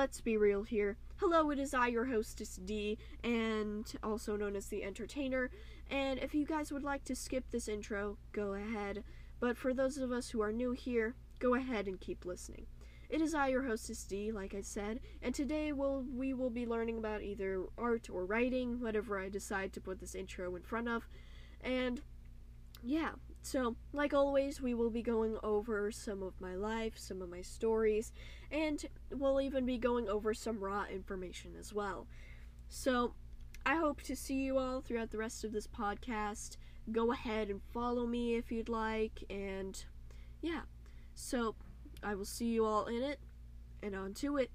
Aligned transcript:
let's 0.00 0.22
be 0.22 0.38
real 0.38 0.62
here. 0.62 0.96
Hello, 1.16 1.50
it 1.50 1.58
is 1.58 1.74
I, 1.74 1.88
your 1.88 2.06
hostess 2.06 2.56
D, 2.56 2.96
and 3.22 3.84
also 4.02 4.34
known 4.34 4.56
as 4.56 4.68
the 4.68 4.82
entertainer. 4.82 5.50
And 5.90 6.18
if 6.18 6.34
you 6.34 6.46
guys 6.46 6.72
would 6.72 6.82
like 6.82 7.04
to 7.04 7.14
skip 7.14 7.44
this 7.50 7.68
intro, 7.68 8.16
go 8.32 8.54
ahead. 8.54 9.04
But 9.40 9.58
for 9.58 9.74
those 9.74 9.98
of 9.98 10.10
us 10.10 10.30
who 10.30 10.40
are 10.40 10.52
new 10.52 10.72
here, 10.72 11.16
go 11.38 11.54
ahead 11.54 11.86
and 11.86 12.00
keep 12.00 12.24
listening. 12.24 12.64
It 13.10 13.20
is 13.20 13.34
I, 13.34 13.48
your 13.48 13.64
hostess 13.64 14.02
D, 14.04 14.32
like 14.32 14.54
I 14.54 14.62
said, 14.62 15.00
and 15.20 15.34
today 15.34 15.70
we'll, 15.70 16.06
we 16.10 16.32
will 16.32 16.48
be 16.48 16.64
learning 16.64 16.96
about 16.96 17.20
either 17.20 17.66
art 17.76 18.08
or 18.10 18.24
writing, 18.24 18.80
whatever 18.80 19.20
I 19.20 19.28
decide 19.28 19.74
to 19.74 19.82
put 19.82 20.00
this 20.00 20.14
intro 20.14 20.56
in 20.56 20.62
front 20.62 20.88
of. 20.88 21.06
And 21.60 22.00
yeah, 22.82 23.10
so 23.42 23.76
like 23.92 24.12
always, 24.12 24.60
we 24.60 24.74
will 24.74 24.90
be 24.90 25.02
going 25.02 25.38
over 25.42 25.90
some 25.90 26.22
of 26.22 26.40
my 26.40 26.54
life, 26.54 26.94
some 26.96 27.22
of 27.22 27.30
my 27.30 27.42
stories, 27.42 28.12
and 28.50 28.84
we'll 29.10 29.40
even 29.40 29.64
be 29.64 29.78
going 29.78 30.08
over 30.08 30.34
some 30.34 30.60
raw 30.60 30.84
information 30.84 31.52
as 31.58 31.72
well. 31.72 32.06
So 32.68 33.14
I 33.64 33.76
hope 33.76 34.02
to 34.02 34.16
see 34.16 34.34
you 34.34 34.58
all 34.58 34.80
throughout 34.80 35.10
the 35.10 35.18
rest 35.18 35.44
of 35.44 35.52
this 35.52 35.66
podcast. 35.66 36.56
Go 36.92 37.12
ahead 37.12 37.48
and 37.48 37.60
follow 37.72 38.06
me 38.06 38.34
if 38.34 38.50
you'd 38.52 38.68
like, 38.68 39.24
and 39.30 39.82
yeah. 40.42 40.62
So 41.14 41.54
I 42.02 42.14
will 42.14 42.24
see 42.24 42.46
you 42.46 42.64
all 42.64 42.86
in 42.86 43.02
it, 43.02 43.20
and 43.82 43.94
on 43.94 44.14
to 44.14 44.36
it. 44.36 44.50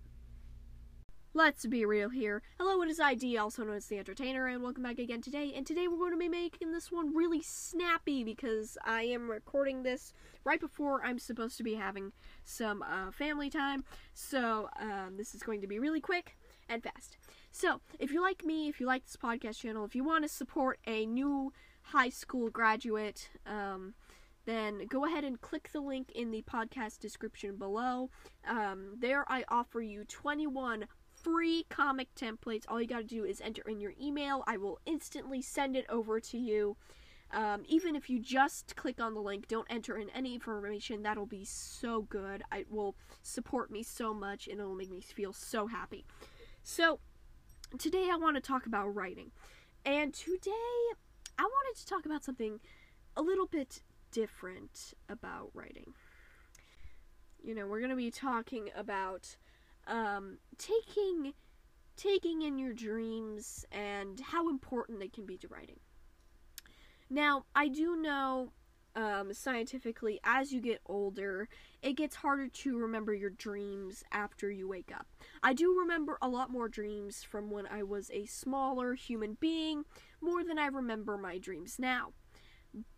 Let's 1.38 1.66
be 1.66 1.84
real 1.84 2.08
here. 2.08 2.42
Hello, 2.58 2.82
it 2.82 2.88
is 2.88 3.02
ID, 3.02 3.38
also 3.38 3.66
known 3.66 3.76
as 3.76 3.88
the 3.88 4.00
Entertainer, 4.00 4.48
and 4.48 4.64
welcome 4.64 4.84
back 4.84 5.00
again 5.00 5.22
today. 5.22 5.52
And 5.54 5.68
today 5.68 5.90
we're 5.90 5.98
going 5.98 6.14
to 6.14 6.18
be 6.18 6.30
making 6.30 6.72
this 6.72 6.90
one 6.90 7.14
really 7.14 7.42
snappy 7.42 8.24
because 8.24 8.78
I 8.86 9.02
am 9.02 9.30
recording 9.30 9.84
this 9.84 10.14
right 10.46 10.62
before 10.62 11.04
I'm 11.04 11.20
supposed 11.20 11.58
to 11.58 11.64
be 11.64 11.74
having 11.74 12.14
some 12.46 12.82
uh, 12.84 13.12
family 13.12 13.50
time. 13.50 13.84
So 14.14 14.70
um, 14.80 15.18
this 15.18 15.36
is 15.36 15.44
going 15.44 15.60
to 15.60 15.68
be 15.68 15.78
really 15.78 16.00
quick 16.00 16.38
and 16.70 16.82
fast. 16.82 17.18
So 17.52 17.82
if 18.00 18.14
you 18.14 18.22
like 18.22 18.46
me, 18.46 18.70
if 18.70 18.80
you 18.80 18.86
like 18.86 19.04
this 19.04 19.18
podcast 19.18 19.60
channel, 19.60 19.84
if 19.84 19.94
you 19.94 20.06
want 20.06 20.24
to 20.24 20.30
support 20.30 20.80
a 20.88 21.06
new 21.06 21.52
high 21.82 22.12
school 22.12 22.50
graduate, 22.50 23.30
um, 23.46 23.94
then 24.46 24.88
go 24.88 25.04
ahead 25.04 25.26
and 25.26 25.42
click 25.42 25.70
the 25.74 25.82
link 25.82 26.14
in 26.14 26.32
the 26.32 26.44
podcast 26.44 27.00
description 27.00 27.58
below. 27.58 28.10
Um, 28.48 28.96
there 28.98 29.30
I 29.30 29.44
offer 29.50 29.82
you 29.82 30.06
21 30.06 30.86
free 31.26 31.66
comic 31.70 32.14
templates. 32.14 32.66
All 32.68 32.80
you 32.80 32.88
got 32.88 33.00
to 33.00 33.04
do 33.04 33.26
is 33.26 33.42
enter 33.42 33.64
in 33.68 33.80
your 33.80 33.94
email. 34.00 34.44
I 34.46 34.58
will 34.58 34.80
instantly 34.86 35.42
send 35.42 35.76
it 35.76 35.86
over 35.90 36.20
to 36.20 36.38
you. 36.38 36.78
Um, 37.32 37.64
even 37.68 37.96
if 37.96 38.12
you 38.12 38.20
just 38.20 38.76
click 38.76 39.02
on 39.02 39.16
the 39.16 39.20
link, 39.20 39.48
don't 39.48 39.66
enter 39.68 39.98
in 39.98 40.12
any 40.12 40.36
information. 40.36 41.02
That'll 41.02 41.26
be 41.26 41.44
so 41.44 42.04
good. 42.04 42.44
It 42.56 42.70
will 42.70 42.96
support 43.24 43.72
me 43.72 43.82
so 43.82 44.14
much 44.14 44.48
and 44.48 44.60
it'll 44.60 44.76
make 44.76 44.92
me 44.92 45.02
feel 45.02 45.34
so 45.34 45.66
happy. 45.66 46.06
So, 46.62 47.00
today 47.80 48.10
I 48.12 48.18
want 48.18 48.36
to 48.36 48.42
talk 48.42 48.68
about 48.68 48.90
writing. 48.90 49.32
And 49.84 50.14
today 50.14 50.52
I 51.40 51.44
wanted 51.44 51.80
to 51.80 51.88
talk 51.88 52.06
about 52.06 52.24
something 52.24 52.60
a 53.18 53.24
little 53.24 53.48
bit 53.48 53.82
different 54.12 54.94
about 55.10 55.50
writing. 55.56 55.94
You 57.44 57.56
know, 57.56 57.66
we're 57.66 57.80
going 57.80 57.90
to 57.90 57.96
be 57.96 58.12
talking 58.12 58.70
about 58.76 59.38
um, 59.88 60.38
taking 60.58 61.34
taking 61.98 62.42
in 62.42 62.60
your 62.60 62.74
dreams 62.74 63.66
and 63.72 64.20
how 64.20 64.50
important 64.50 65.00
they 65.00 65.08
can 65.08 65.26
be 65.26 65.38
to 65.38 65.48
writing. 65.48 65.80
Now, 67.10 67.46
I 67.56 67.70
do 67.70 67.96
know 67.96 68.52
um, 68.96 69.34
scientifically, 69.34 70.20
as 70.24 70.52
you 70.52 70.62
get 70.62 70.82
older, 70.86 71.48
it 71.82 71.94
gets 71.94 72.16
harder 72.16 72.48
to 72.48 72.78
remember 72.78 73.14
your 73.14 73.30
dreams 73.30 74.04
after 74.12 74.50
you 74.50 74.68
wake 74.68 74.92
up. 74.94 75.06
I 75.44 75.54
do 75.54 75.78
remember 75.78 76.18
a 76.22 76.30
lot 76.30 76.50
more 76.50 76.70
dreams 76.70 77.24
from 77.24 77.52
when 77.52 77.68
I 77.68 77.84
was 77.84 78.10
a 78.12 78.26
smaller 78.26 78.94
human 78.94 79.38
being, 79.40 79.84
more 80.22 80.44
than 80.44 80.58
I 80.58 80.68
remember 80.68 81.18
my 81.18 81.38
dreams 81.38 81.78
now. 81.78 82.14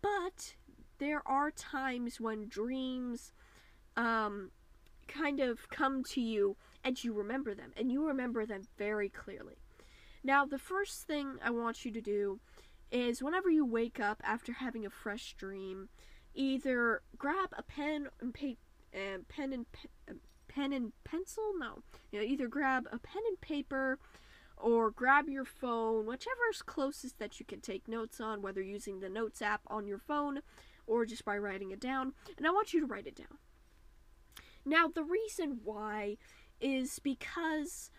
But 0.00 0.54
there 0.98 1.22
are 1.26 1.50
times 1.50 2.20
when 2.20 2.48
dreams 2.48 3.32
um, 3.96 4.50
kind 5.08 5.40
of 5.40 5.68
come 5.68 6.04
to 6.04 6.20
you 6.20 6.56
and 6.84 7.02
you 7.02 7.12
remember 7.12 7.54
them, 7.54 7.72
and 7.76 7.90
you 7.90 8.06
remember 8.06 8.46
them 8.46 8.62
very 8.76 9.08
clearly. 9.08 9.56
Now, 10.24 10.44
the 10.44 10.58
first 10.58 11.06
thing 11.06 11.38
I 11.44 11.50
want 11.50 11.84
you 11.84 11.92
to 11.92 12.00
do 12.00 12.40
is 12.90 13.22
whenever 13.22 13.50
you 13.50 13.64
wake 13.64 14.00
up 14.00 14.20
after 14.24 14.52
having 14.52 14.86
a 14.86 14.90
fresh 14.90 15.34
dream, 15.34 15.88
either 16.34 17.02
grab 17.16 17.50
a 17.56 17.62
pen 17.62 18.08
and 18.20 18.32
paper, 18.32 18.60
uh, 18.94 19.18
pen 19.28 19.52
and 19.52 19.70
pe- 19.72 19.88
uh, 20.08 20.14
pen 20.48 20.72
and 20.72 20.92
pencil. 21.04 21.52
No, 21.58 21.82
you 22.10 22.18
know, 22.18 22.24
either 22.24 22.48
grab 22.48 22.86
a 22.90 22.98
pen 22.98 23.22
and 23.28 23.40
paper, 23.40 23.98
or 24.56 24.90
grab 24.90 25.28
your 25.28 25.44
phone, 25.44 26.06
whichever 26.06 26.48
is 26.50 26.62
closest 26.62 27.18
that 27.18 27.38
you 27.38 27.46
can 27.46 27.60
take 27.60 27.86
notes 27.86 28.20
on, 28.20 28.42
whether 28.42 28.62
using 28.62 29.00
the 29.00 29.08
notes 29.08 29.40
app 29.40 29.60
on 29.68 29.86
your 29.86 29.98
phone 29.98 30.40
or 30.86 31.04
just 31.04 31.24
by 31.24 31.38
writing 31.38 31.70
it 31.70 31.80
down. 31.80 32.12
And 32.36 32.46
I 32.46 32.50
want 32.50 32.72
you 32.72 32.80
to 32.80 32.86
write 32.86 33.06
it 33.06 33.14
down. 33.14 33.38
Now, 34.64 34.88
the 34.88 35.04
reason 35.04 35.60
why 35.62 36.16
is 36.60 36.98
because 36.98 37.90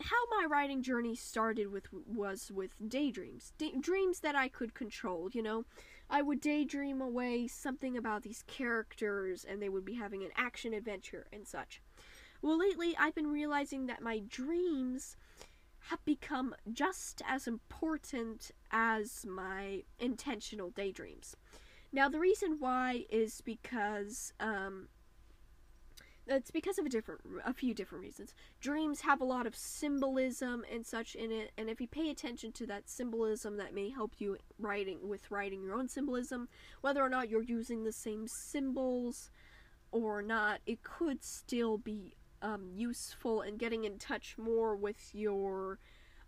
how 0.00 0.16
my 0.38 0.46
writing 0.46 0.82
journey 0.82 1.14
started 1.14 1.70
with 1.70 1.86
was 1.92 2.50
with 2.50 2.74
daydreams. 2.88 3.52
Day- 3.58 3.74
dreams 3.78 4.20
that 4.20 4.34
i 4.34 4.48
could 4.48 4.74
control 4.74 5.28
you 5.32 5.42
know? 5.42 5.64
I 6.08 6.22
would 6.22 6.40
daydream 6.40 7.00
away 7.00 7.46
something 7.46 7.96
about 7.96 8.22
these 8.22 8.42
characters 8.46 9.44
and 9.44 9.60
they 9.62 9.68
would 9.68 9.84
be 9.84 9.94
having 9.94 10.24
an 10.24 10.30
action 10.36 10.72
adventure 10.74 11.26
and 11.32 11.46
such. 11.46 11.82
Well 12.42 12.58
lately 12.58 12.96
i've 12.98 13.14
been 13.14 13.30
realizing 13.30 13.86
that 13.86 14.02
my 14.02 14.20
dreams 14.26 15.16
have 15.88 16.04
become 16.04 16.54
just 16.72 17.22
as 17.26 17.46
important 17.46 18.50
as 18.70 19.24
my 19.26 19.82
intentional 19.98 20.70
daydreams. 20.70 21.36
Now 21.92 22.08
the 22.08 22.18
reason 22.20 22.56
why 22.58 23.06
is 23.10 23.40
because 23.40 24.32
um, 24.38 24.88
it's 26.30 26.50
because 26.50 26.78
of 26.78 26.86
a 26.86 26.88
different 26.88 27.20
a 27.44 27.52
few 27.52 27.74
different 27.74 28.02
reasons. 28.04 28.34
Dreams 28.60 29.00
have 29.00 29.20
a 29.20 29.24
lot 29.24 29.46
of 29.46 29.56
symbolism 29.56 30.64
and 30.72 30.86
such 30.86 31.14
in 31.14 31.32
it, 31.32 31.50
and 31.58 31.68
if 31.68 31.80
you 31.80 31.88
pay 31.88 32.10
attention 32.10 32.52
to 32.52 32.66
that 32.66 32.88
symbolism, 32.88 33.56
that 33.56 33.74
may 33.74 33.90
help 33.90 34.12
you 34.18 34.36
writing 34.58 35.08
with 35.08 35.30
writing 35.30 35.62
your 35.62 35.74
own 35.74 35.88
symbolism. 35.88 36.48
Whether 36.80 37.02
or 37.02 37.08
not 37.08 37.28
you're 37.28 37.42
using 37.42 37.84
the 37.84 37.92
same 37.92 38.28
symbols 38.28 39.30
or 39.92 40.22
not, 40.22 40.60
it 40.66 40.82
could 40.82 41.24
still 41.24 41.78
be 41.78 42.14
um, 42.42 42.70
useful 42.72 43.42
in 43.42 43.56
getting 43.56 43.84
in 43.84 43.98
touch 43.98 44.36
more 44.38 44.76
with 44.76 45.10
your 45.12 45.78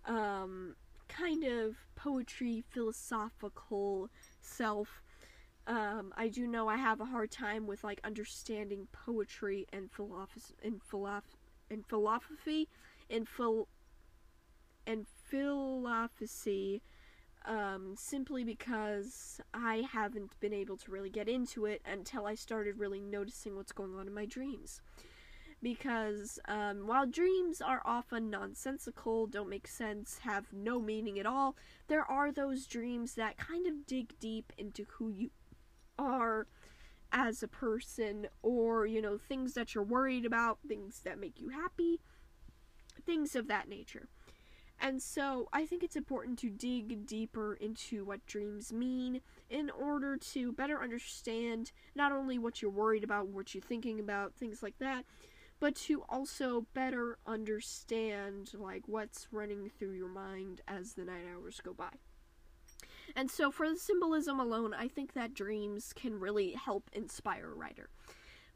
um, 0.05 0.75
kind 1.09 1.45
of 1.45 1.77
poetry 1.95 2.65
philosophical 2.71 4.11
self 4.41 5.03
um, 5.67 6.13
I 6.17 6.29
do 6.29 6.47
know 6.47 6.69
I 6.69 6.77
have 6.77 7.01
a 7.01 7.05
hard 7.05 7.31
time 7.31 7.67
with 7.67 7.85
like 7.85 8.01
understanding 8.05 8.89
poetry 8.93 9.67
and 9.73 9.91
philosophy 9.91 10.55
and 10.63 10.83
philosophy 10.83 11.37
and 11.71 11.87
philosophy 11.87 12.69
and 13.09 13.29
phil 13.29 13.69
and 14.87 15.07
philosophy 15.29 16.83
um, 17.45 17.95
simply 17.97 18.45
because 18.45 19.41
I 19.53 19.85
haven't 19.93 20.39
been 20.41 20.53
able 20.53 20.77
to 20.79 20.91
really 20.91 21.11
get 21.11 21.29
into 21.29 21.67
it 21.67 21.83
until 21.85 22.27
I 22.27 22.35
started 22.35 22.79
really 22.79 23.01
noticing 23.01 23.57
what's 23.57 23.73
going 23.73 23.95
on 23.95 24.07
in 24.07 24.15
my 24.15 24.27
dreams. 24.27 24.81
Because 25.63 26.41
um, 26.49 26.89
while 26.89 27.07
dreams 27.07 27.61
are 27.61 27.83
often 27.85 28.31
nonsensical, 28.31 29.29
don't 29.29 29.49
make 29.49 29.69
sense, 29.69 30.19
have 30.23 30.53
no 30.53 30.81
meaning 30.81 31.21
at 31.21 31.27
all, 31.27 31.55
there 31.87 32.05
are 32.05 32.33
those 32.33 32.67
dreams 32.67 33.15
that 33.15 33.37
kind 33.37 33.67
of 33.69 33.87
dig 33.87 34.19
deep 34.19 34.53
into 34.59 34.85
who 34.91 35.09
you 35.09 35.31
are 35.99 36.47
as 37.13 37.43
a 37.43 37.49
person 37.49 38.27
or 38.43 38.87
you 38.87 39.03
know 39.03 39.19
things 39.19 39.55
that 39.55 39.75
you're 39.75 39.85
worried 39.85 40.25
about 40.25 40.59
things 40.67 41.01
that 41.05 41.19
make 41.19 41.41
you 41.41 41.51
happy 41.51 42.01
things 43.05 43.35
of 43.35 43.49
that 43.49 43.69
nature. 43.69 44.09
And 44.81 45.01
so 45.01 45.49
i 45.53 45.65
think 45.65 45.85
it's 45.85 45.95
important 45.95 46.39
to 46.41 46.51
dig 46.51 47.07
deeper 47.07 47.55
into 47.55 48.05
what 48.05 48.27
dreams 48.27 48.73
mean 48.73 49.21
in 49.49 49.71
order 49.71 50.17
to 50.17 50.53
better 50.53 50.83
understand 50.83 51.71
not 51.95 52.11
only 52.11 52.37
what 52.37 52.61
you're 52.61 52.71
worried 52.71 53.05
about 53.05 53.29
what 53.29 53.55
you're 53.55 53.63
thinking 53.63 54.01
about 54.01 54.35
things 54.35 54.61
like 54.61 54.79
that 54.81 55.05
but 55.61 55.77
to 55.77 56.03
also 56.09 56.67
better 56.75 57.19
understand 57.29 58.51
like 58.59 58.83
what's 58.87 59.29
running 59.31 59.71
through 59.79 59.93
your 59.93 60.09
mind 60.09 60.61
as 60.67 60.95
the 60.95 61.05
night 61.05 61.27
hours 61.33 61.61
go 61.63 61.73
by 61.73 61.91
and 63.15 63.31
so, 63.31 63.51
for 63.51 63.69
the 63.69 63.77
symbolism 63.77 64.41
alone, 64.41 64.75
I 64.75 64.89
think 64.89 65.13
that 65.13 65.35
dreams 65.35 65.93
can 65.95 66.19
really 66.19 66.53
help 66.53 66.91
inspire 66.93 67.51
a 67.51 67.55
writer. 67.55 67.89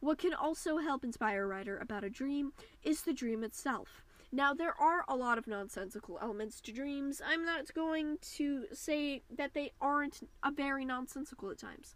What 0.00 0.18
can 0.18 0.34
also 0.34 0.78
help 0.78 1.04
inspire 1.04 1.44
a 1.44 1.46
writer 1.46 1.78
about 1.78 2.04
a 2.04 2.10
dream 2.10 2.52
is 2.82 3.02
the 3.02 3.12
dream 3.12 3.42
itself. 3.42 4.04
Now, 4.32 4.52
there 4.52 4.74
are 4.80 5.04
a 5.08 5.16
lot 5.16 5.38
of 5.38 5.46
nonsensical 5.46 6.18
elements 6.20 6.60
to 6.62 6.72
dreams. 6.72 7.22
I'm 7.24 7.44
not 7.44 7.72
going 7.72 8.18
to 8.36 8.66
say 8.72 9.22
that 9.34 9.54
they 9.54 9.72
aren't 9.80 10.20
a 10.42 10.50
very 10.50 10.84
nonsensical 10.84 11.50
at 11.50 11.58
times. 11.58 11.94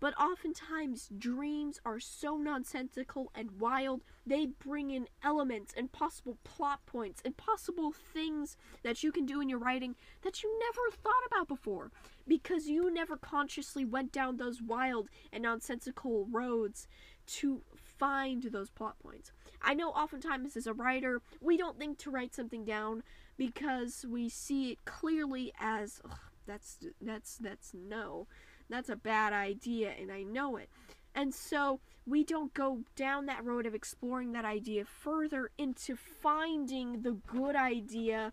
But 0.00 0.18
oftentimes 0.18 1.10
dreams 1.18 1.80
are 1.84 2.00
so 2.00 2.36
nonsensical 2.36 3.30
and 3.34 3.58
wild, 3.58 4.02
they 4.26 4.46
bring 4.46 4.90
in 4.90 5.08
elements 5.22 5.74
and 5.76 5.90
possible 5.92 6.38
plot 6.44 6.80
points 6.86 7.20
and 7.24 7.36
possible 7.36 7.92
things 7.92 8.56
that 8.82 9.02
you 9.02 9.10
can 9.10 9.26
do 9.26 9.40
in 9.40 9.48
your 9.48 9.58
writing 9.58 9.96
that 10.22 10.42
you 10.42 10.58
never 10.58 10.96
thought 10.96 11.26
about 11.26 11.48
before 11.48 11.90
because 12.26 12.68
you 12.68 12.92
never 12.92 13.16
consciously 13.16 13.84
went 13.84 14.12
down 14.12 14.36
those 14.36 14.62
wild 14.62 15.08
and 15.32 15.42
nonsensical 15.42 16.26
roads 16.30 16.86
to 17.26 17.62
find 17.74 18.44
those 18.44 18.70
plot 18.70 18.96
points. 19.02 19.32
I 19.60 19.74
know 19.74 19.90
oftentimes 19.90 20.56
as 20.56 20.66
a 20.66 20.72
writer, 20.72 21.20
we 21.40 21.56
don't 21.56 21.78
think 21.78 21.98
to 21.98 22.10
write 22.10 22.34
something 22.34 22.64
down 22.64 23.02
because 23.36 24.04
we 24.08 24.28
see 24.28 24.72
it 24.72 24.84
clearly 24.84 25.52
as 25.60 26.00
that's 26.46 26.78
that's 27.00 27.36
that's 27.36 27.72
no. 27.74 28.26
That's 28.68 28.88
a 28.88 28.96
bad 28.96 29.32
idea 29.32 29.92
and 29.98 30.12
I 30.12 30.22
know 30.22 30.56
it. 30.56 30.68
And 31.14 31.34
so 31.34 31.80
we 32.06 32.24
don't 32.24 32.54
go 32.54 32.80
down 32.96 33.26
that 33.26 33.44
road 33.44 33.66
of 33.66 33.74
exploring 33.74 34.32
that 34.32 34.44
idea 34.44 34.84
further 34.84 35.50
into 35.58 35.96
finding 35.96 37.02
the 37.02 37.12
good 37.26 37.56
idea 37.56 38.32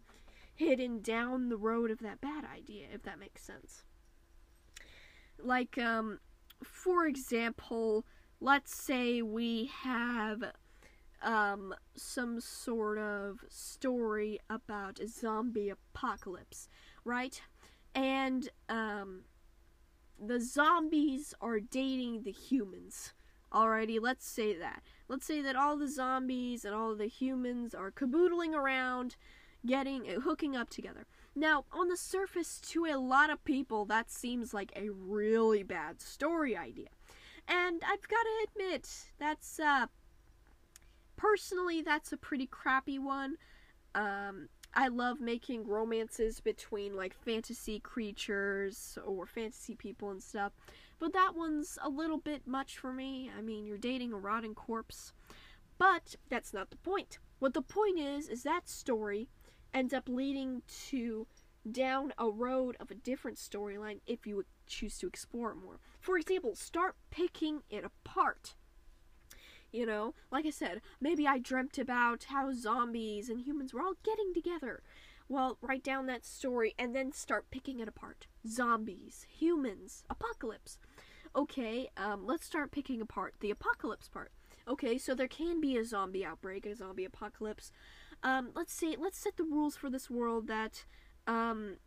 hidden 0.55 1.01
down 1.01 1.49
the 1.49 1.57
road 1.57 1.91
of 1.91 1.99
that 1.99 2.21
bad 2.21 2.45
idea, 2.45 2.87
if 2.93 3.03
that 3.03 3.19
makes 3.19 3.41
sense. 3.43 3.83
Like, 5.37 5.77
um, 5.77 6.19
for 6.63 7.05
example, 7.05 8.05
let's 8.39 8.73
say 8.75 9.21
we 9.21 9.69
have 9.83 10.43
um, 11.21 11.73
some 11.95 12.39
sort 12.39 12.97
of 12.97 13.39
story 13.49 14.39
about 14.49 14.99
a 14.99 15.07
zombie 15.07 15.69
apocalypse, 15.69 16.69
right? 17.03 17.41
And 17.93 18.49
um, 18.69 19.21
the 20.23 20.39
zombies 20.39 21.33
are 21.41 21.59
dating 21.59 22.23
the 22.23 22.31
humans. 22.31 23.13
Alrighty, 23.51 23.99
let's 24.01 24.27
say 24.27 24.57
that. 24.57 24.83
Let's 25.07 25.25
say 25.25 25.41
that 25.41 25.55
all 25.55 25.77
the 25.77 25.87
zombies 25.87 26.65
and 26.65 26.75
all 26.75 26.95
the 26.95 27.07
humans 27.07 27.73
are 27.73 27.91
caboodling 27.91 28.53
around, 28.53 29.15
getting 29.65 30.09
uh, 30.09 30.19
hooking 30.21 30.55
up 30.55 30.69
together. 30.69 31.05
Now, 31.35 31.65
on 31.71 31.89
the 31.89 31.97
surface, 31.97 32.59
to 32.71 32.85
a 32.85 32.97
lot 32.97 33.29
of 33.29 33.43
people, 33.43 33.85
that 33.85 34.09
seems 34.09 34.53
like 34.53 34.71
a 34.75 34.89
really 34.89 35.63
bad 35.63 36.01
story 36.01 36.55
idea. 36.57 36.87
And 37.47 37.81
I've 37.85 38.07
got 38.07 38.23
to 38.23 38.47
admit, 38.49 38.89
that's, 39.19 39.59
uh, 39.59 39.87
personally, 41.15 41.81
that's 41.81 42.11
a 42.11 42.17
pretty 42.17 42.47
crappy 42.47 42.97
one. 42.97 43.35
Um, 43.93 44.49
I 44.75 44.89
love 44.89 45.21
making 45.21 45.67
romances 45.67 46.41
between, 46.41 46.95
like, 46.95 47.13
fantasy 47.13 47.79
creatures 47.79 48.97
or 49.05 49.25
fantasy 49.25 49.73
people 49.75 50.11
and 50.11 50.21
stuff. 50.21 50.51
But 50.99 51.13
that 51.13 51.33
one's 51.35 51.77
a 51.81 51.89
little 51.89 52.17
bit 52.17 52.45
much 52.45 52.77
for 52.77 52.91
me. 52.91 53.31
I 53.37 53.41
mean, 53.41 53.65
you're 53.65 53.77
dating 53.77 54.11
a 54.11 54.17
rotting 54.17 54.53
corpse. 54.53 55.13
But 55.77 56.15
that's 56.29 56.53
not 56.53 56.71
the 56.71 56.77
point. 56.77 57.19
What 57.39 57.53
the 57.53 57.61
point 57.61 57.99
is, 57.99 58.27
is 58.27 58.43
that 58.43 58.67
story 58.67 59.29
ends 59.73 59.93
up 59.93 60.09
leading 60.09 60.61
to 60.89 61.27
down 61.69 62.13
a 62.17 62.29
road 62.29 62.77
of 62.79 62.91
a 62.91 62.95
different 62.95 63.37
storyline 63.37 63.99
if 64.05 64.27
you 64.27 64.45
choose 64.67 64.97
to 64.99 65.07
explore 65.07 65.51
it 65.51 65.55
more. 65.55 65.79
For 65.99 66.17
example, 66.17 66.55
start 66.55 66.95
picking 67.11 67.61
it 67.69 67.83
apart. 67.83 68.55
You 69.75 69.85
know, 69.85 70.13
like 70.31 70.45
I 70.45 70.51
said, 70.51 70.81
maybe 71.01 71.27
I 71.27 71.37
dreamt 71.37 71.77
about 71.77 72.25
how 72.29 72.53
zombies 72.53 73.27
and 73.27 73.41
humans 73.41 73.73
were 73.73 73.81
all 73.81 73.95
getting 74.03 74.33
together. 74.33 74.81
Well, 75.27 75.57
write 75.61 75.83
down 75.83 76.05
that 76.05 76.25
story 76.25 76.73
and 76.79 76.95
then 76.95 77.11
start 77.11 77.51
picking 77.51 77.81
it 77.81 77.87
apart. 77.89 78.27
Zombies, 78.47 79.25
humans, 79.29 80.05
apocalypse. 80.09 80.77
Okay, 81.35 81.89
um, 81.97 82.25
let's 82.25 82.45
start 82.45 82.71
picking 82.71 83.01
apart 83.01 83.33
the 83.41 83.51
apocalypse 83.51 84.07
part. 84.07 84.31
Okay, 84.65 84.97
so 84.97 85.13
there 85.13 85.27
can 85.27 85.59
be 85.59 85.75
a 85.75 85.83
zombie 85.83 86.23
outbreak, 86.23 86.65
a 86.65 86.73
zombie 86.73 87.03
apocalypse. 87.03 87.73
Um, 88.23 88.51
let's 88.55 88.73
say, 88.73 88.95
let's 88.97 89.17
set 89.17 89.35
the 89.35 89.43
rules 89.43 89.75
for 89.75 89.89
this 89.89 90.09
world 90.09 90.47
that 90.47 90.85
um, 91.27 91.79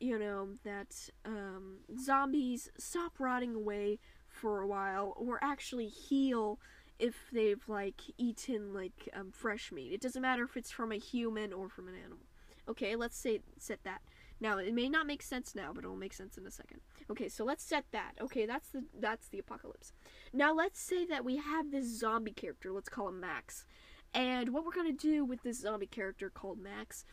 you 0.00 0.18
know, 0.18 0.48
that 0.64 1.10
um, 1.26 1.78
zombies 1.98 2.70
stop 2.78 3.18
rotting 3.18 3.54
away 3.54 3.98
for 4.26 4.60
a 4.62 4.66
while 4.66 5.14
or 5.16 5.38
actually 5.42 5.88
heal 5.88 6.58
if 6.98 7.14
they've 7.32 7.62
like 7.68 8.00
eaten 8.18 8.72
like 8.72 9.08
um, 9.14 9.30
fresh 9.30 9.72
meat. 9.72 9.92
It 9.92 10.00
doesn't 10.00 10.22
matter 10.22 10.44
if 10.44 10.56
it's 10.56 10.70
from 10.70 10.92
a 10.92 10.98
human 10.98 11.52
or 11.52 11.68
from 11.68 11.88
an 11.88 11.94
animal. 11.94 12.26
Okay, 12.68 12.96
let's 12.96 13.16
say 13.16 13.40
set 13.58 13.80
that. 13.84 14.02
Now 14.40 14.58
it 14.58 14.74
may 14.74 14.88
not 14.88 15.06
make 15.06 15.22
sense 15.22 15.54
now, 15.54 15.72
but 15.72 15.84
it'll 15.84 15.96
make 15.96 16.12
sense 16.12 16.36
in 16.36 16.46
a 16.46 16.50
second. 16.50 16.80
Okay, 17.10 17.28
so 17.28 17.44
let's 17.44 17.64
set 17.64 17.84
that. 17.92 18.12
Okay, 18.20 18.46
that's 18.46 18.68
the 18.68 18.84
that's 18.98 19.28
the 19.28 19.38
apocalypse. 19.38 19.92
Now 20.32 20.52
let's 20.54 20.80
say 20.80 21.04
that 21.06 21.24
we 21.24 21.36
have 21.36 21.70
this 21.70 21.86
zombie 21.86 22.32
character. 22.32 22.72
Let's 22.72 22.88
call 22.88 23.08
him 23.08 23.20
Max. 23.20 23.64
And 24.12 24.50
what 24.52 24.64
we're 24.64 24.72
gonna 24.72 24.92
do 24.92 25.24
with 25.24 25.42
this 25.42 25.60
zombie 25.60 25.86
character 25.86 26.30
called 26.30 26.58
Max 26.58 27.04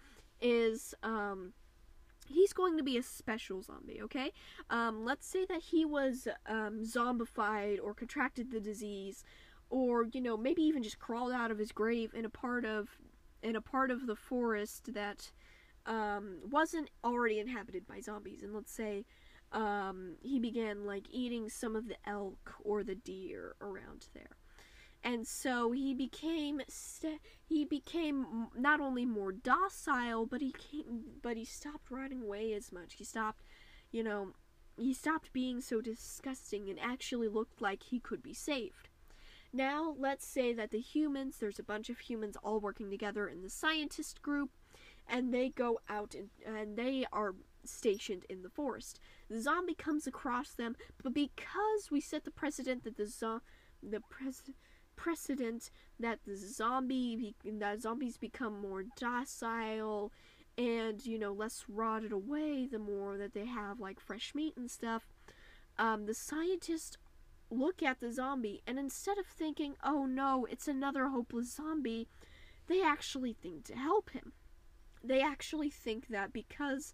is 0.42 0.94
um 1.04 1.54
he's 2.28 2.54
going 2.54 2.78
to 2.78 2.84
be 2.84 2.98
a 2.98 3.04
special 3.04 3.62
zombie, 3.62 4.02
okay? 4.02 4.32
Um, 4.70 5.06
let's 5.06 5.28
say 5.28 5.46
that 5.46 5.62
he 5.62 5.86
was 5.86 6.28
um, 6.48 6.84
zombified 6.84 7.80
or 7.84 7.94
contracted 7.94 8.52
the 8.52 8.60
disease, 8.60 9.24
or 9.74 10.06
you 10.14 10.22
know 10.22 10.38
maybe 10.38 10.62
even 10.62 10.84
just 10.84 11.00
crawled 11.00 11.32
out 11.32 11.50
of 11.50 11.58
his 11.58 11.72
grave 11.72 12.14
in 12.14 12.26
a 12.26 12.30
part 12.30 12.64
of 12.64 12.90
in 13.42 13.56
a 13.56 13.62
part 13.62 13.90
of 13.90 14.06
the 14.06 14.16
forest 14.16 14.94
that 14.94 15.32
um, 15.88 16.38
wasn't 16.50 16.92
already 17.04 17.40
inhabited 17.40 17.86
by 17.88 18.00
zombies. 18.00 18.44
And 18.44 18.54
let's 18.54 18.72
say 18.72 19.04
um, 19.52 20.16
he 20.22 20.40
began 20.40 20.86
like 20.86 21.08
eating 21.10 21.50
some 21.50 21.76
of 21.76 21.88
the 21.88 21.98
elk 22.06 22.54
or 22.64 22.84
the 22.84 22.96
deer 22.96 23.56
around 23.60 24.06
there. 24.14 24.38
And 25.04 25.28
so 25.28 25.72
he 25.72 25.94
became 25.94 26.62
st- 26.70 27.20
he 27.44 27.66
became 27.66 28.48
not 28.56 28.80
only 28.80 29.06
more 29.06 29.32
docile 29.32 30.28
but 30.28 30.40
he 30.40 30.54
came 30.54 31.02
but 31.24 31.36
he 31.36 31.46
stopped 31.46 31.90
running 31.90 32.22
away 32.22 32.54
as 32.54 32.72
much. 32.72 32.94
He 33.00 33.04
stopped 33.04 33.42
you 33.92 34.04
know 34.04 34.34
he 34.78 34.94
stopped 34.94 35.34
being 35.34 35.62
so 35.62 35.82
disgusting 35.82 36.70
and 36.70 36.80
actually 36.80 37.28
looked 37.28 37.60
like 37.60 37.82
he 37.84 38.00
could 38.00 38.22
be 38.22 38.34
saved 38.36 38.90
now 39.54 39.96
let's 39.98 40.26
say 40.26 40.52
that 40.54 40.72
the 40.72 40.80
humans 40.80 41.38
there's 41.40 41.60
a 41.60 41.64
bunch 41.64 41.90
of 41.90 42.00
humans 42.00 42.36
all 42.44 42.60
working 42.60 42.90
together 42.90 43.28
in 43.28 43.42
the 43.42 43.50
scientist 43.50 44.22
group 44.22 44.50
and 45.08 45.34
they 45.34 45.50
go 45.50 45.80
out 45.90 46.16
and, 46.16 46.30
and 46.46 46.78
they 46.78 47.06
are 47.12 47.36
stationed 47.66 48.26
in 48.30 48.42
the 48.42 48.50
forest. 48.50 49.00
The 49.30 49.42
zombie 49.42 49.76
comes 49.76 50.08
across 50.08 50.52
them 50.52 50.76
but 51.02 51.14
because 51.14 51.92
we 51.92 52.02
set 52.02 52.24
the 52.24 52.32
precedent 52.32 52.84
that 52.84 52.98
the 52.98 53.08
zo- 53.08 53.42
the 53.82 54.02
president 54.02 54.58
precedent 54.96 55.72
that 56.00 56.20
the 56.26 56.38
zombie 56.38 57.36
that 57.44 57.82
zombies 57.82 58.16
become 58.18 58.62
more 58.62 58.84
docile 58.98 60.12
and 60.58 61.04
you 61.06 61.18
know 61.18 61.34
less 61.34 61.66
rotted 61.68 62.12
away 62.12 62.68
the 62.72 62.78
more 62.78 63.18
that 63.18 63.34
they 63.34 63.46
have 63.46 63.80
like 63.80 64.00
fresh 64.00 64.36
meat 64.36 64.54
and 64.56 64.70
stuff 64.70 65.08
um, 65.80 66.06
the 66.06 66.14
scientists 66.14 66.98
look 67.54 67.82
at 67.84 68.00
the 68.00 68.12
zombie 68.12 68.62
and 68.68 68.78
instead 68.80 69.18
of 69.18 69.26
thinking 69.26 69.76
oh 69.84 70.06
no 70.06 70.46
it's 70.50 70.68
another 70.68 71.08
hopeless 71.08 71.54
zombie 71.56 72.08
they 72.68 72.82
actually 72.82 73.34
think 73.34 73.64
to 73.66 73.76
help 73.76 74.10
him 74.12 74.34
they 75.04 75.22
actually 75.22 75.70
think 75.70 76.08
that 76.08 76.34
because 76.34 76.94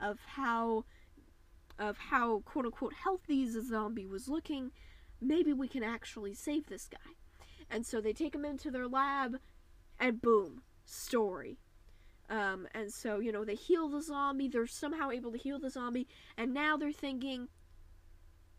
of 0.00 0.18
how 0.34 0.84
of 1.78 1.98
how 1.98 2.40
quote 2.40 2.64
unquote 2.64 2.94
healthy 2.94 3.48
the 3.48 3.62
zombie 3.62 4.06
was 4.06 4.28
looking 4.28 4.70
maybe 5.20 5.52
we 5.52 5.68
can 5.68 5.82
actually 5.82 6.34
save 6.34 6.66
this 6.66 6.88
guy 6.88 7.12
and 7.70 7.84
so 7.86 8.00
they 8.00 8.12
take 8.12 8.34
him 8.34 8.44
into 8.44 8.70
their 8.70 8.88
lab, 8.88 9.38
and 9.98 10.20
boom, 10.20 10.62
story. 10.84 11.58
Um, 12.30 12.66
and 12.74 12.92
so, 12.92 13.20
you 13.20 13.32
know, 13.32 13.44
they 13.44 13.54
heal 13.54 13.88
the 13.88 14.02
zombie, 14.02 14.48
they're 14.48 14.66
somehow 14.66 15.10
able 15.10 15.32
to 15.32 15.38
heal 15.38 15.58
the 15.58 15.70
zombie, 15.70 16.06
and 16.36 16.52
now 16.52 16.76
they're 16.76 16.92
thinking, 16.92 17.48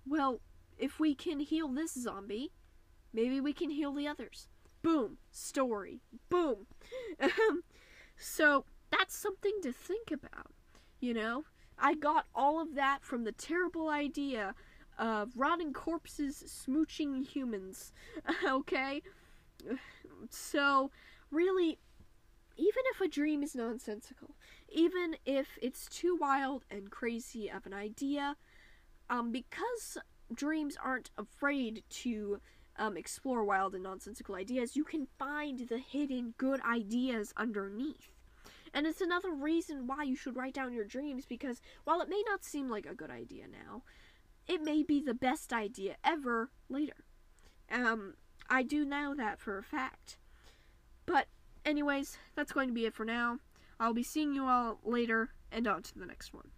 well, 0.07 0.41
if 0.79 0.99
we 0.99 1.13
can 1.15 1.39
heal 1.39 1.67
this 1.67 1.93
zombie, 1.93 2.51
maybe 3.13 3.39
we 3.39 3.53
can 3.53 3.69
heal 3.69 3.93
the 3.93 4.07
others. 4.07 4.47
Boom, 4.81 5.17
story. 5.31 6.01
Boom. 6.29 6.67
so, 8.17 8.65
that's 8.91 9.15
something 9.15 9.59
to 9.61 9.71
think 9.71 10.11
about, 10.11 10.51
you 10.99 11.13
know? 11.13 11.43
I 11.77 11.93
got 11.93 12.25
all 12.33 12.61
of 12.61 12.75
that 12.75 13.03
from 13.03 13.23
the 13.23 13.31
terrible 13.31 13.89
idea 13.89 14.55
of 14.97 15.31
rotting 15.35 15.73
corpses 15.73 16.43
smooching 16.47 17.25
humans. 17.25 17.93
okay? 18.47 19.01
So, 20.29 20.91
really, 21.31 21.79
even 22.57 22.83
if 22.93 23.01
a 23.01 23.07
dream 23.07 23.43
is 23.43 23.55
nonsensical, 23.55 24.35
even 24.69 25.15
if 25.25 25.47
it's 25.61 25.87
too 25.87 26.17
wild 26.19 26.65
and 26.69 26.91
crazy 26.91 27.49
of 27.49 27.65
an 27.65 27.73
idea, 27.73 28.35
um, 29.09 29.31
because 29.31 29.97
dreams 30.33 30.77
aren't 30.81 31.11
afraid 31.17 31.83
to 31.89 32.39
um, 32.77 32.97
explore 32.97 33.43
wild 33.43 33.75
and 33.75 33.83
nonsensical 33.83 34.35
ideas, 34.35 34.75
you 34.75 34.83
can 34.83 35.07
find 35.17 35.67
the 35.67 35.77
hidden 35.77 36.33
good 36.37 36.61
ideas 36.61 37.33
underneath. 37.35 38.09
And 38.73 38.87
it's 38.87 39.01
another 39.01 39.31
reason 39.31 39.87
why 39.87 40.03
you 40.03 40.15
should 40.15 40.35
write 40.35 40.53
down 40.53 40.73
your 40.73 40.85
dreams 40.85 41.25
because 41.25 41.61
while 41.83 42.01
it 42.01 42.09
may 42.09 42.23
not 42.27 42.43
seem 42.43 42.69
like 42.69 42.85
a 42.85 42.95
good 42.95 43.09
idea 43.09 43.45
now, 43.47 43.83
it 44.47 44.61
may 44.63 44.83
be 44.83 45.01
the 45.01 45.13
best 45.13 45.51
idea 45.51 45.95
ever 46.03 46.49
later. 46.69 47.05
Um, 47.71 48.15
I 48.49 48.63
do 48.63 48.85
know 48.85 49.13
that 49.15 49.39
for 49.39 49.57
a 49.57 49.63
fact. 49.63 50.17
But, 51.05 51.27
anyways, 51.65 52.17
that's 52.35 52.51
going 52.51 52.69
to 52.69 52.73
be 52.73 52.85
it 52.85 52.93
for 52.93 53.05
now. 53.05 53.39
I'll 53.79 53.93
be 53.93 54.03
seeing 54.03 54.33
you 54.33 54.45
all 54.45 54.79
later, 54.83 55.29
and 55.51 55.67
on 55.67 55.83
to 55.83 55.97
the 55.97 56.05
next 56.05 56.33
one. 56.33 56.49